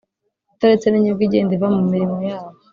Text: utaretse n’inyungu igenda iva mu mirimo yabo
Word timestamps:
utaretse 0.53 0.87
n’inyungu 0.89 1.21
igenda 1.27 1.51
iva 1.57 1.67
mu 1.75 1.81
mirimo 1.91 2.17
yabo 2.29 2.51